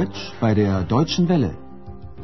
[0.00, 1.52] Deutsch bei der Deutschen Welle.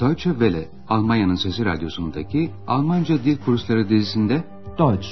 [0.01, 4.45] Deutsche Welle, Almanya'nın Sesi Radyosu'ndaki Almanca Dil Kursları dizisinde
[4.79, 5.09] Deutsch.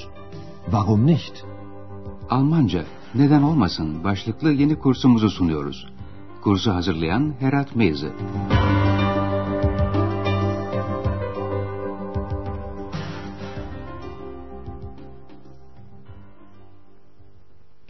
[0.65, 1.45] Warum nicht?
[2.31, 2.85] Almanca,
[3.15, 5.87] neden olmasın başlıklı yeni kursumuzu sunuyoruz.
[6.42, 8.13] Kursu hazırlayan Herat Meyze.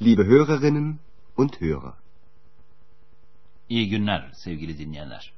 [0.00, 0.98] Liebe Hörerinnen
[1.36, 2.04] und Hörer.
[3.68, 5.32] İyi günler sevgili dinleyenler.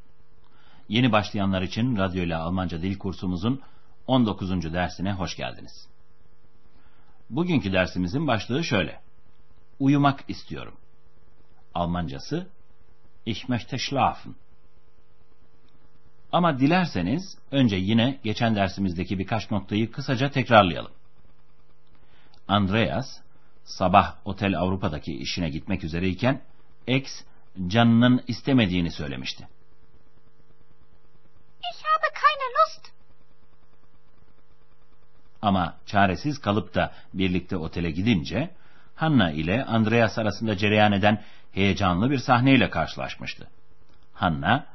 [0.89, 3.63] Yeni başlayanlar için radyo ile Almanca dil kursumuzun
[4.07, 4.73] 19.
[4.73, 5.89] dersine hoş geldiniz.
[7.31, 9.01] Bugünkü dersimizin başlığı şöyle.
[9.79, 10.75] Uyumak istiyorum.
[11.75, 12.47] Almancası
[13.27, 14.35] Ich möchte schlafen.
[16.33, 20.93] Ama dilerseniz önce yine geçen dersimizdeki birkaç noktayı kısaca tekrarlayalım.
[22.49, 23.21] Andreas
[23.65, 26.43] sabah Otel Avrupa'daki işine gitmek üzereyken
[26.87, 27.25] X
[27.67, 29.49] canının istemediğini söylemişti.
[31.59, 32.93] Ich habe keine Lust.
[35.43, 38.51] Ama çaresiz kalıp da birlikte otele gidince
[38.95, 41.23] Hanna ile Andreas arasında cereyan eden
[41.53, 43.49] heyecanlı bir sahneyle karşılaşmıştı.
[44.15, 44.67] Hanna,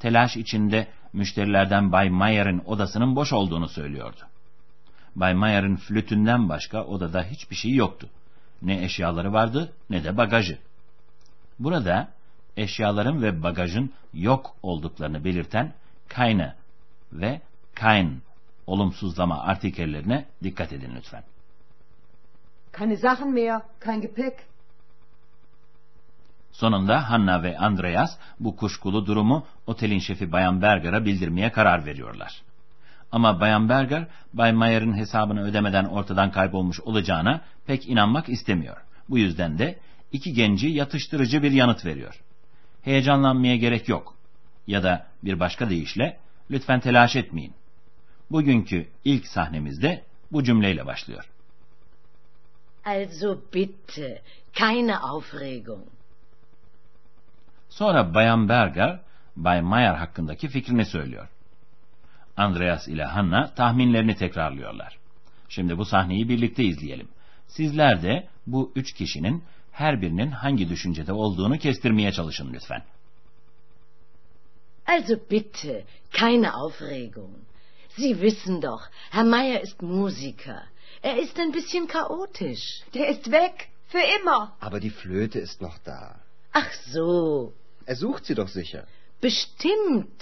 [0.00, 4.20] telaş içinde müşterilerden Bay Mayer'in odasının boş olduğunu söylüyordu.
[5.16, 8.10] Bay Mayer'in flütünden başka odada hiçbir şey yoktu.
[8.62, 10.58] Ne eşyaları vardı ne de bagajı.
[11.58, 12.08] Burada
[12.58, 15.74] eşyaların ve bagajın yok olduklarını belirten
[16.08, 16.54] keine
[17.12, 17.40] ve
[17.76, 18.22] kein
[18.66, 21.22] olumsuzlama artikellerine dikkat edin lütfen.
[22.72, 24.34] Keine Sachen mehr, kein Gepäck.
[26.52, 32.42] Sonunda Hanna ve Andreas bu kuşkulu durumu otelin şefi Bayan Berger'a bildirmeye karar veriyorlar.
[33.12, 38.76] Ama Bayan Berger, Bay Mayer'in hesabını ödemeden ortadan kaybolmuş olacağına pek inanmak istemiyor.
[39.08, 39.78] Bu yüzden de
[40.12, 42.20] iki genci yatıştırıcı bir yanıt veriyor.
[42.82, 44.14] Heyecanlanmaya gerek yok.
[44.66, 46.18] Ya da bir başka deyişle,
[46.50, 47.54] lütfen telaş etmeyin.
[48.30, 51.30] Bugünkü ilk sahnemizde bu cümleyle başlıyor.
[52.84, 54.22] Also bitte,
[54.52, 55.84] keine Aufregung.
[57.68, 59.00] Sonra Bayan Berger,
[59.36, 61.28] Bay Mayer hakkındaki fikrini söylüyor.
[62.36, 64.98] Andreas ile Hanna tahminlerini tekrarlıyorlar.
[65.48, 67.08] Şimdi bu sahneyi birlikte izleyelim.
[67.46, 69.44] Sizler de bu üç kişinin
[69.80, 72.82] her birinin hangi düşüncede olduğunu kestirmeye çalışın lütfen.
[74.86, 77.34] Also bitte, keine Aufregung.
[77.96, 80.62] Sie wissen doch, Herr Meier ist Musiker.
[81.02, 82.82] Er ist ein bisschen chaotisch.
[82.94, 83.68] Der ist weg.
[83.92, 84.52] Für immer.
[84.60, 86.16] Aber die Flöte ist noch da.
[86.52, 87.52] Ach so,
[87.86, 88.82] Er sucht sie doch sicher.
[89.20, 90.20] bestimmt.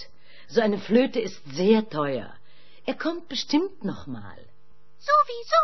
[0.48, 2.30] So eine Flöte ist sehr teuer.
[2.86, 4.38] Er kommt bestimmt noch mal.
[5.08, 5.62] Sowieso.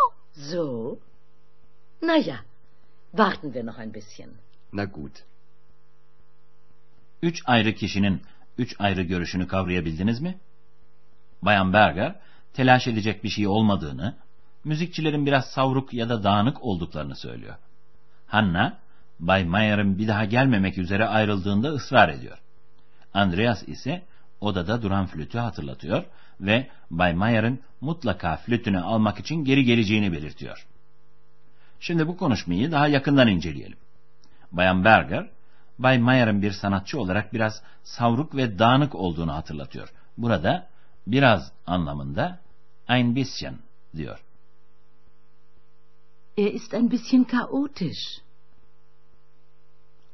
[0.51, 0.99] So?
[2.01, 2.39] Na ja,
[3.17, 4.31] warten wir noch ein bisschen.
[4.73, 5.25] Na gut.
[7.23, 8.23] Üç ayrı kişinin
[8.59, 10.39] üç ayrı görüşünü kavrayabildiniz mi?
[11.43, 12.15] Bayan Berger,
[12.53, 14.17] telaş edecek bir şey olmadığını,
[14.65, 17.55] müzikçilerin biraz savruk ya da dağınık olduklarını söylüyor.
[18.27, 18.79] Hanna,
[19.21, 22.39] Bay Mayer'ın bir daha gelmemek üzere ayrıldığında ısrar ediyor.
[23.15, 24.03] Andreas ise
[24.41, 26.05] odada duran flütü hatırlatıyor
[26.41, 30.67] ve Bay Mayer'ın mutlaka flütünü almak için geri geleceğini belirtiyor.
[31.83, 33.79] Şimdi bu konuşmayı daha yakından inceleyelim.
[34.53, 35.31] Bayan Berger,
[35.79, 39.93] Bay Mayer'ın bir sanatçı olarak biraz savruk ve dağınık olduğunu hatırlatıyor.
[40.19, 40.69] Burada
[41.07, 42.39] biraz anlamında
[42.89, 43.55] ein bisschen
[43.97, 44.25] diyor.
[46.39, 48.21] Er ist ein bisschen chaotisch.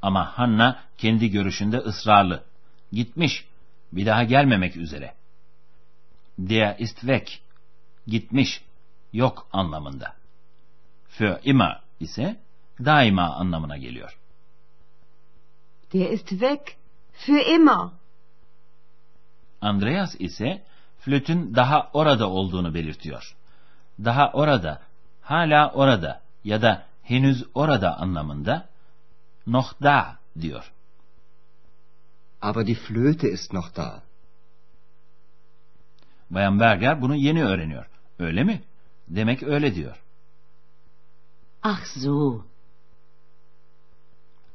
[0.03, 2.45] Ama Hanna kendi görüşünde ısrarlı.
[2.93, 3.47] Gitmiş,
[3.93, 5.15] bir daha gelmemek üzere.
[6.39, 7.27] Der ist weg,
[8.07, 8.65] gitmiş,
[9.13, 10.18] yok anlamında.
[11.09, 12.37] Für immer ise
[12.81, 14.19] daima anlamına geliyor.
[15.93, 16.77] Der ist weg.
[17.13, 17.91] Für immer.
[19.61, 20.63] Andreas ise
[20.99, 23.37] flütün daha orada olduğunu belirtiyor.
[24.05, 24.83] Daha orada,
[25.23, 28.69] hala orada ya da henüz orada anlamında
[29.47, 30.73] noch da diyor.
[32.41, 34.03] Aber die Flöte ist noch da.
[36.31, 37.87] Bayan Berger bunu yeni öğreniyor.
[38.19, 38.63] Öyle mi?
[39.09, 40.03] Demek öyle diyor.
[41.63, 42.45] Ach so,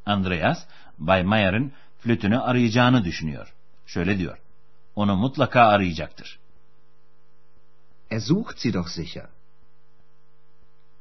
[0.05, 0.65] Andreas,
[0.99, 3.53] Bay Mayer'ın flütünü arayacağını düşünüyor.
[3.85, 4.37] Şöyle diyor.
[4.95, 6.39] Onu mutlaka arayacaktır.
[8.11, 9.27] Er sucht sie doch sicher.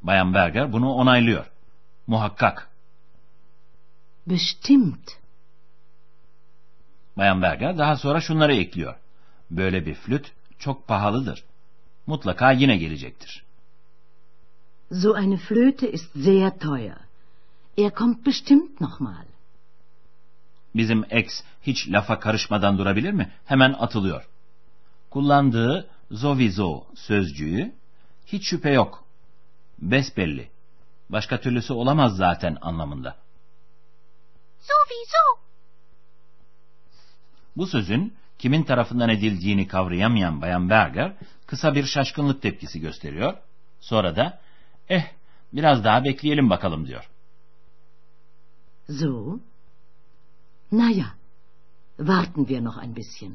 [0.02, 1.46] Bayan Berger bunu onaylıyor.
[2.06, 2.68] Muhakkak.
[4.26, 5.10] bestimmt.
[7.16, 8.94] Bayan Berger daha sonra şunları ekliyor.
[9.50, 11.44] Böyle bir flüt çok pahalıdır.
[12.06, 13.44] Mutlaka yine gelecektir.
[14.92, 16.98] So eine Flöte ist sehr teuer.
[17.76, 19.26] Er kommt bestimmt noch mal.
[20.74, 23.32] Bizim ex hiç lafa karışmadan durabilir mi?
[23.44, 24.28] Hemen atılıyor.
[25.10, 27.72] Kullandığı zovizo sözcüğü
[28.26, 29.04] hiç şüphe yok.
[29.78, 30.50] Besbelli.
[31.08, 33.16] Başka türlüsü olamaz zaten anlamında.
[34.60, 35.42] Sowieso.
[37.56, 41.12] Bu sözün kimin tarafından edildiğini kavrayamayan Bayan Berger
[41.46, 43.36] kısa bir şaşkınlık tepkisi gösteriyor.
[43.80, 44.40] Sonra da
[44.92, 45.04] eh
[45.52, 47.10] biraz daha bekleyelim bakalım diyor.
[48.88, 49.38] So?
[50.72, 51.06] Na ja,
[51.96, 53.32] warten wir noch ein bisschen.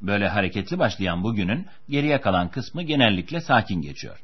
[0.00, 4.22] Böyle hareketli başlayan bu günün geriye kalan kısmı genellikle sakin geçiyor.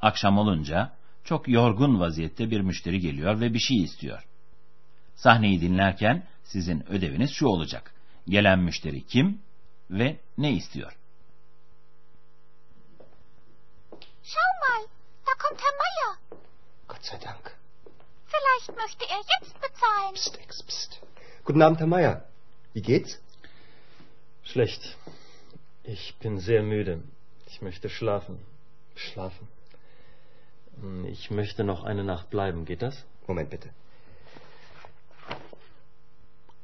[0.00, 0.92] Akşam olunca
[1.24, 4.26] çok yorgun vaziyette bir müşteri geliyor ve bir şey istiyor.
[5.14, 7.94] Sahneyi dinlerken sizin ödeviniz şu olacak.
[8.28, 9.38] Gelen müşteri kim
[9.90, 10.96] ve ne istiyor?
[14.26, 14.88] Schau mal,
[15.24, 16.40] da kommt Herr Meier.
[16.88, 17.54] Gott sei Dank.
[18.26, 20.14] Vielleicht möchte er jetzt bezahlen.
[20.14, 21.00] Psst, Ex, psst.
[21.44, 22.24] Guten Abend, Herr Meier.
[22.72, 23.20] Wie geht's?
[24.42, 24.96] Schlecht.
[25.84, 27.02] Ich bin sehr müde.
[27.46, 28.44] Ich möchte schlafen.
[28.96, 29.46] Schlafen.
[30.80, 32.64] Hm, Ich möchte noch eine Nacht bleiben.
[32.64, 33.04] Geht das?
[33.26, 33.70] Moment bitte.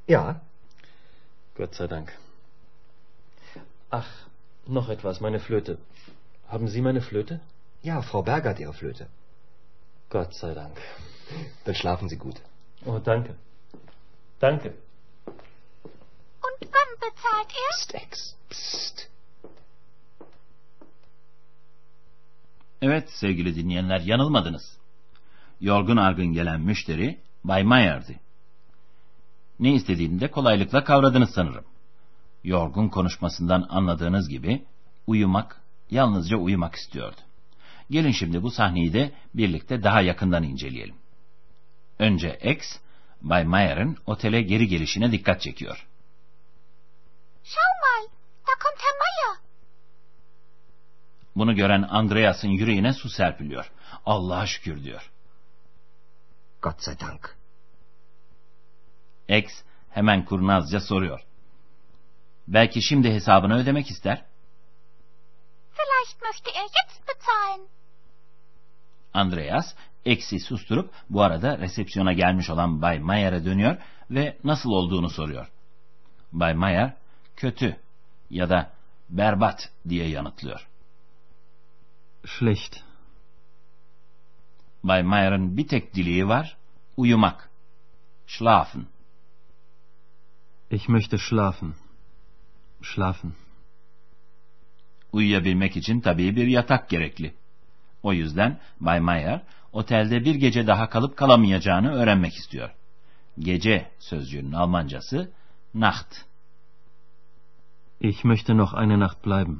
[0.08, 0.40] Ja,
[1.54, 2.12] Gott sei Dank.
[3.90, 4.08] Ach,
[4.66, 5.20] noch etwas.
[5.20, 5.78] Meine Flöte.
[6.52, 7.40] Haben Sie meine Flöte?
[7.82, 9.06] ja, Frau Berger hat Ihre Flöte.
[10.10, 10.76] Gott sei Dank.
[11.64, 12.36] Dann schlafen Sie gut.
[12.84, 13.34] Oh, danke.
[14.40, 14.68] Danke.
[16.46, 17.70] Und wann bezahlt er?
[17.76, 19.08] Psst, Ex, psst.
[22.82, 24.78] Evet sevgili dinleyenler yanılmadınız.
[25.60, 28.20] Yorgun argın gelen müşteri Bay Mayer'di.
[29.60, 31.64] Ne istediğini de kolaylıkla kavradınız sanırım.
[32.44, 34.64] Yorgun konuşmasından anladığınız gibi
[35.06, 35.61] uyumak,
[35.92, 37.20] yalnızca uyumak istiyordu.
[37.90, 40.94] Gelin şimdi bu sahneyi de birlikte daha yakından inceleyelim.
[41.98, 42.78] Önce X,
[43.22, 45.86] Bay Mayer'ın otele geri gelişine dikkat çekiyor.
[47.44, 48.08] Schau mal,
[48.46, 49.38] da kommt Herr.
[51.36, 53.72] Bunu gören Andreas'ın yüreğine su serpiliyor.
[54.06, 55.10] Allah'a şükür diyor.
[56.62, 57.36] Gott sei Dank.
[59.28, 61.20] X hemen kurnazca soruyor.
[62.48, 64.24] Belki şimdi hesabını ödemek ister.
[66.22, 67.68] Möchte er jetzt bezahlen.
[69.14, 69.74] Andreas
[70.04, 73.76] X'i susturup bu arada resepsiyona gelmiş olan Bay Mayer'e dönüyor
[74.10, 75.52] ve nasıl olduğunu soruyor.
[76.32, 76.96] Bay Mayer
[77.36, 77.80] kötü
[78.30, 78.72] ya da
[79.10, 80.68] berbat diye yanıtlıyor.
[82.26, 82.76] Schlecht.
[84.84, 86.56] Bay Mayer'ın bir tek dileği var,
[86.96, 87.50] uyumak.
[88.26, 88.86] Schlafen.
[90.70, 91.74] Ich möchte schlafen.
[92.82, 93.32] Schlafen.
[95.12, 97.34] Uyuyabilmek için tabii bir yatak gerekli.
[98.02, 99.42] O yüzden Bay Mayer
[99.72, 102.70] otelde bir gece daha kalıp kalamayacağını öğrenmek istiyor.
[103.38, 105.30] Gece sözcüğünün Almancası
[105.74, 106.16] Nacht.
[108.00, 109.58] Ich möchte noch eine Nacht bleiben.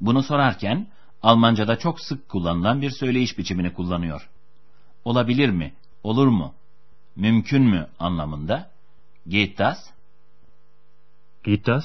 [0.00, 0.86] Bunu sorarken
[1.22, 4.30] Almanca'da çok sık kullanılan bir söyleyiş biçimini kullanıyor.
[5.04, 5.74] Olabilir mi?
[6.02, 6.54] Olur mu?
[7.16, 8.70] Mümkün mü anlamında?
[9.28, 9.78] Geht das?
[11.44, 11.84] Geht das?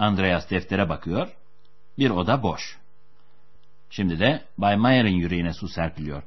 [0.00, 1.28] Andreas deftere bakıyor.
[1.98, 2.78] Bir oda boş.
[3.90, 6.22] Şimdi de Bay Mayer'in yüreğine su serpiliyor.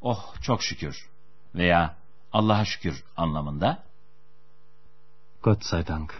[0.00, 1.08] Oh çok şükür
[1.54, 1.96] veya
[2.32, 3.82] Allah'a şükür anlamında.
[5.42, 6.14] Gott sei Dank.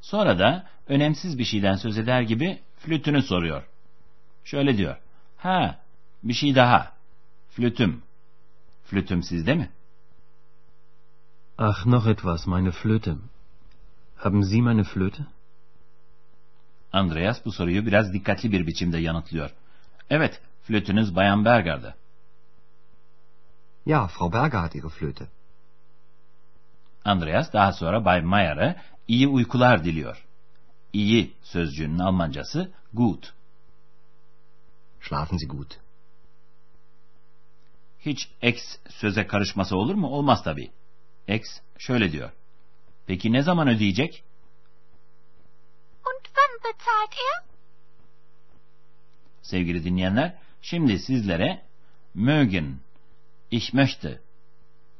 [0.00, 3.62] Sonra da önemsiz bir şeyden söz eder gibi flütünü soruyor.
[4.44, 4.96] Şöyle diyor.
[5.36, 5.78] Ha,
[6.22, 6.92] bir şey daha.
[7.48, 8.02] Flütüm.
[8.84, 9.70] Flütüm sizde mi?
[11.58, 12.46] Ach, noch etwas.
[12.46, 13.14] Meine Flöte.
[14.20, 15.26] Haben Sie meine Flöte?
[16.92, 19.50] Andreas bu soruyu biraz dikkatli bir biçimde yanıtlıyor.
[20.10, 21.94] Evet, flütünüz Bayan Berger'de.
[23.86, 25.28] Ja, Frau Berger hat Ihre Flöte.
[27.04, 28.76] Andreas daha sonra Bay Mayer'e
[29.08, 30.26] iyi uykular diliyor.
[30.92, 33.32] İyi sözcüğünün Almancası gut.
[35.00, 35.78] Schlafen Sie gut.
[38.00, 38.56] Hiç ex
[38.88, 40.08] söze karışması olur mu?
[40.08, 40.70] Olmaz tabii.
[41.28, 41.42] Ex
[41.78, 42.30] şöyle diyor.
[43.10, 44.24] Peki ne zaman ödeyecek?
[46.06, 47.44] Und wann bezahlt er?
[49.42, 51.62] Sevgili dinleyenler, şimdi sizlere
[52.14, 52.80] mögen,
[53.50, 54.20] ich möchte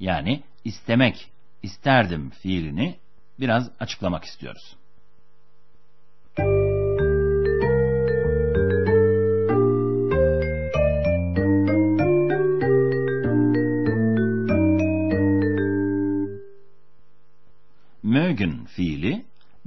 [0.00, 1.30] yani istemek,
[1.62, 2.98] isterdim fiilini
[3.40, 4.76] biraz açıklamak istiyoruz.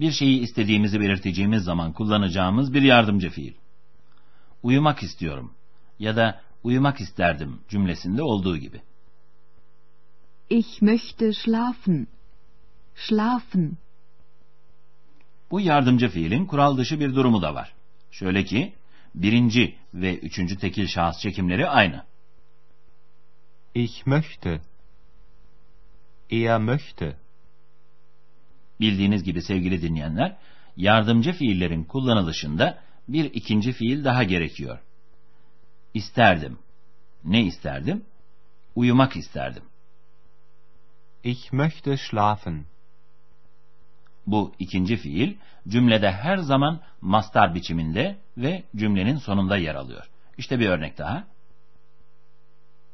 [0.03, 3.53] Bir şeyi istediğimizi belirteceğimiz zaman kullanacağımız bir yardımcı fiil.
[4.63, 5.53] Uyumak istiyorum
[6.00, 8.81] ya da uyumak isterdim cümlesinde olduğu gibi.
[10.50, 12.07] Ich möchte schlafen.
[12.95, 13.77] Schlafen.
[15.51, 17.74] Bu yardımcı fiilin kural dışı bir durumu da var.
[18.12, 18.74] Şöyle ki,
[19.15, 22.03] birinci ve üçüncü tekil şahıs çekimleri aynı.
[23.75, 24.62] Ich möchte.
[26.29, 27.23] Er möchte.
[28.83, 30.37] Bildiğiniz gibi sevgili dinleyenler,
[30.77, 34.79] yardımcı fiillerin kullanılışında bir ikinci fiil daha gerekiyor.
[35.93, 36.59] İsterdim.
[37.23, 38.05] Ne isterdim?
[38.75, 39.63] Uyumak isterdim.
[41.23, 42.65] Ich möchte schlafen.
[44.27, 45.37] Bu ikinci fiil
[45.67, 50.09] cümlede her zaman mastar biçiminde ve cümlenin sonunda yer alıyor.
[50.37, 51.27] İşte bir örnek daha.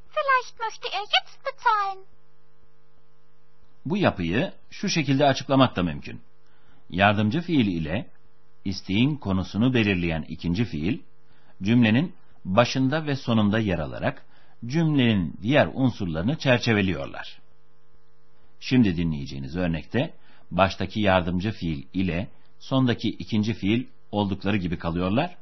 [0.10, 2.19] Vielleicht möchte er jetzt bezahlen.
[3.90, 6.22] Bu yapıyı şu şekilde açıklamak da mümkün.
[6.90, 8.10] Yardımcı fiil ile
[8.66, 11.00] isteğin konusunu belirleyen ikinci fiil,
[11.64, 12.14] cümlenin
[12.46, 14.26] başında ve sonunda yer alarak
[14.66, 17.40] cümlenin diğer unsurlarını çerçeveliyorlar.
[18.60, 20.14] Şimdi dinleyeceğiniz örnekte
[20.52, 22.28] baştaki yardımcı fiil ile
[22.60, 25.38] sondaki ikinci fiil oldukları gibi kalıyorlar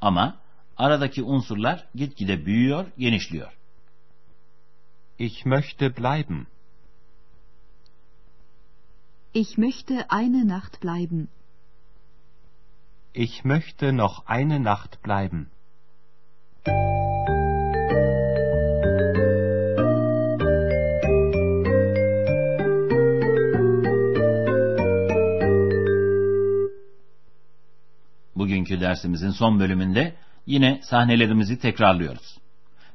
[0.00, 0.36] ama
[0.76, 3.58] aradaki unsurlar gitgide büyüyor, genişliyor.
[5.18, 6.46] Ich möchte bleiben.
[9.32, 11.28] Ich möchte eine Nacht bleiben.
[13.12, 15.50] Ich möchte noch eine Nacht bleiben.
[28.34, 30.14] Bugünkü dersimizin son bölümünde
[30.46, 32.38] yine sahnelerimizi tekrarlıyoruz.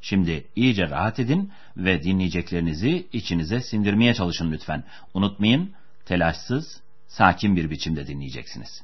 [0.02, 4.84] Şimdi iyice rahat edin ve dinleyeceklerinizi içinize sindirmeye çalışın lütfen.
[5.13, 5.74] Unutmayın,
[6.05, 8.83] telaşsız, sakin bir biçimde dinleyeceksiniz.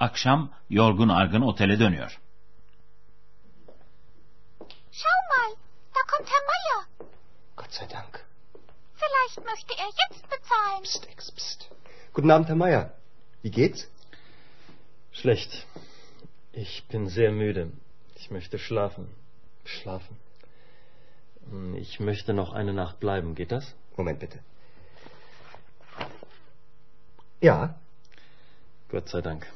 [0.00, 2.20] akşam yorgun argın otele dönüyor.
[4.92, 5.50] Schau mal,
[5.94, 7.10] da kommt Herr Meier.
[7.56, 8.24] Gott sei Dank.
[8.94, 10.82] Vielleicht möchte er jetzt bezahlen.
[10.82, 11.70] Psst, Ex, psst.
[12.14, 12.90] Guten Abend, Herr Meier.
[13.42, 13.86] Wie geht's?
[15.12, 15.66] Schlecht.
[16.52, 17.70] Ich bin sehr müde.
[18.16, 19.06] Ich möchte schlafen.
[19.64, 20.16] Schlafen.
[21.50, 23.34] Hm, Ich möchte noch eine Nacht bleiben.
[23.34, 23.74] Geht das?
[23.96, 24.38] Moment bitte.
[27.40, 27.74] Ja,
[28.90, 29.46] Gott sei Dank.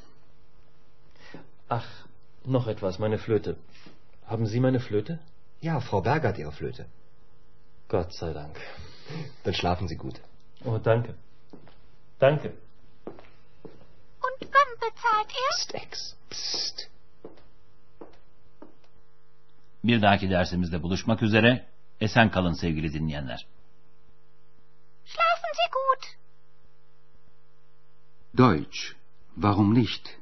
[1.77, 1.89] Ach,
[2.57, 2.99] noch etwas.
[2.99, 3.57] Meine Flöte.
[4.33, 5.19] Haben Sie meine Flöte?
[5.69, 6.85] ja, Frau Berger hat Ihre Flöte.
[7.89, 8.57] Gott sei Dank.
[9.45, 10.17] Dann schlafen Sie gut.
[10.65, 11.15] Oh, danke.
[12.19, 12.49] Danke.
[14.27, 15.51] Und wann bezahlt er?
[15.57, 16.79] Psst, Ex, psst.
[19.85, 21.67] Bir dahaki dersimizde buluşmak üzere.
[22.01, 23.47] Esen kalın sevgili dinleyenler.
[25.05, 26.03] Schlafen Sie gut.
[28.39, 28.95] Deutsch,
[29.37, 30.22] Warum nicht?